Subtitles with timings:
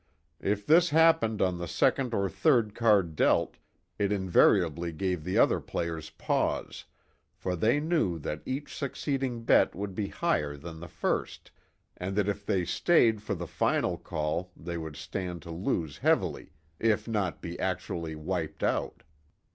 [0.39, 3.57] If this happened on the second or third card dealt
[3.99, 6.85] it invariably gave the other players pause,
[7.35, 11.51] for they knew that each succeeding bet would be higher than the first,
[11.95, 16.53] and that if they stayed for the final call they would stand to lose heavily
[16.79, 19.03] if not be actually wiped out.